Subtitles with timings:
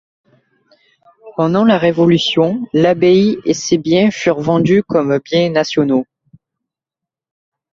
[1.37, 6.07] Pendant la Révolution, l’abbaye et ses biens furent vendus comme biens nationaux.